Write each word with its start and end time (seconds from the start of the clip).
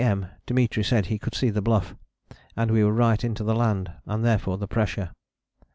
M. 0.03 0.25
Dimitri 0.47 0.83
said 0.83 1.05
he 1.05 1.19
could 1.19 1.35
see 1.35 1.51
the 1.51 1.61
Bluff, 1.61 1.93
and 2.57 2.71
we 2.71 2.83
were 2.83 2.91
right 2.91 3.23
into 3.23 3.43
the 3.43 3.53
land, 3.53 3.91
and 4.07 4.25
therefore 4.25 4.57
the 4.57 4.67
pressure. 4.67 5.11